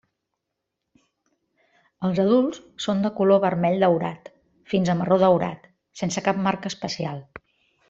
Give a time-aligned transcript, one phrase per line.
[2.09, 4.33] Els adults són de color vermell daurat
[4.73, 5.71] fins a marró daurat,
[6.03, 7.23] sense cap marca especial.